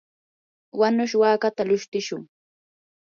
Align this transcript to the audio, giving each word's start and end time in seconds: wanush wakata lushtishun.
wanush 0.79 1.15
wakata 1.21 1.61
lushtishun. 1.69 2.21